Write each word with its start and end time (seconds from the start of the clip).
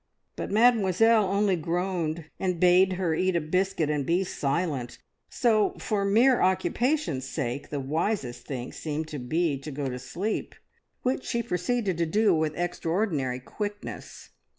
But 0.35 0.49
Mademoiselle 0.49 1.25
only 1.29 1.55
groaned 1.55 2.25
and 2.39 2.59
bade 2.59 2.93
her 2.93 3.13
eat 3.13 3.35
a 3.35 3.39
biscuit 3.39 3.87
and 3.91 4.03
be 4.03 4.23
silent; 4.23 4.97
so 5.29 5.75
for 5.77 6.03
mere 6.05 6.41
occupation's 6.41 7.29
sake 7.29 7.69
the 7.69 7.79
wisest 7.79 8.47
thing 8.47 8.71
seemed 8.73 9.07
to 9.09 9.19
be 9.19 9.59
to 9.59 9.69
go 9.69 9.87
to 9.89 9.99
sleep, 9.99 10.55
which 11.03 11.23
she 11.23 11.43
proceeded 11.43 11.99
to 11.99 12.07
do 12.07 12.33
with 12.33 12.57
extraordinary 12.57 13.39
quickness. 13.39 14.31